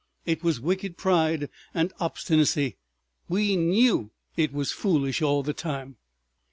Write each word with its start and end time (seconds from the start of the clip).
"It 0.25 0.43
was 0.43 0.59
wicked 0.59 0.97
pride 0.97 1.47
and 1.75 1.93
obstinacy. 1.99 2.75
We 3.29 3.55
knew 3.55 4.09
it 4.35 4.51
was 4.51 4.71
foolish 4.71 5.21
all 5.21 5.43
the 5.43 5.53
time." 5.53 5.97